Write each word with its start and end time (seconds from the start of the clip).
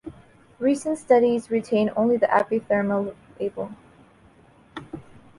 Recent 0.57 0.97
studies 0.97 1.51
retain 1.51 1.91
only 1.95 2.17
the 2.17 2.25
"epithermal" 2.25 3.13
label. 3.39 3.69